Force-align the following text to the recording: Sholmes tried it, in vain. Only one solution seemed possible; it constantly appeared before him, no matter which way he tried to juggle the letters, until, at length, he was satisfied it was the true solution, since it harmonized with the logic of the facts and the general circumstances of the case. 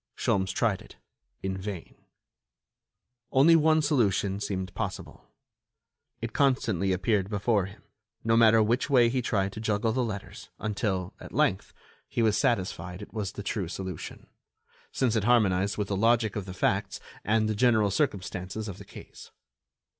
Sholmes 0.17 0.51
tried 0.51 0.81
it, 0.81 0.95
in 1.43 1.55
vain. 1.55 1.93
Only 3.31 3.55
one 3.55 3.83
solution 3.83 4.39
seemed 4.39 4.73
possible; 4.73 5.27
it 6.21 6.33
constantly 6.33 6.91
appeared 6.91 7.29
before 7.29 7.67
him, 7.67 7.83
no 8.23 8.35
matter 8.35 8.63
which 8.63 8.89
way 8.89 9.09
he 9.09 9.21
tried 9.21 9.53
to 9.53 9.59
juggle 9.59 9.91
the 9.91 10.03
letters, 10.03 10.49
until, 10.57 11.13
at 11.19 11.31
length, 11.31 11.71
he 12.07 12.23
was 12.23 12.35
satisfied 12.35 13.03
it 13.03 13.13
was 13.13 13.33
the 13.33 13.43
true 13.43 13.67
solution, 13.67 14.25
since 14.91 15.15
it 15.15 15.25
harmonized 15.25 15.77
with 15.77 15.89
the 15.89 15.95
logic 15.95 16.35
of 16.35 16.45
the 16.45 16.53
facts 16.55 16.99
and 17.23 17.47
the 17.47 17.53
general 17.53 17.91
circumstances 17.91 18.67
of 18.67 18.79
the 18.79 18.85
case. 18.85 19.29